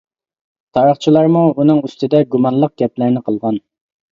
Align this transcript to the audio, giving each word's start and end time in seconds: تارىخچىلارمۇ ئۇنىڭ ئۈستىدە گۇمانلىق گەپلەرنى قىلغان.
تارىخچىلارمۇ 0.77 1.43
ئۇنىڭ 1.51 1.83
ئۈستىدە 1.89 2.25
گۇمانلىق 2.37 2.75
گەپلەرنى 2.83 3.25
قىلغان. 3.29 3.63